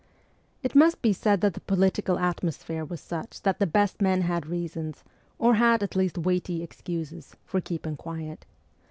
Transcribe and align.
It 0.63 0.73
must 0.73 1.03
be 1.03 1.13
said 1.13 1.41
that 1.41 1.53
the 1.53 1.59
political 1.61 2.17
atmosphere 2.17 2.83
was 2.83 2.99
such 2.99 3.43
that 3.43 3.59
the 3.59 3.67
best 3.67 4.01
men 4.01 4.21
had 4.21 4.47
reasons, 4.47 5.03
or 5.37 5.53
had 5.53 5.83
at 5.83 5.95
least 5.95 6.17
weighty 6.17 6.63
excuses, 6.63 7.35
for 7.45 7.61
keeping 7.61 7.97
quiet. 7.97 8.47